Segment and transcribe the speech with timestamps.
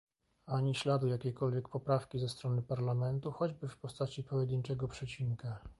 [0.47, 5.59] Ani śladu jakiejkolwiek poprawki ze strony Parlamentu, choćby w postaci pojedynczego przecinka